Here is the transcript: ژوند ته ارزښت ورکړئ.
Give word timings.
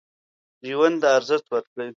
ژوند 0.69 0.95
ته 1.01 1.07
ارزښت 1.17 1.45
ورکړئ. 1.49 1.89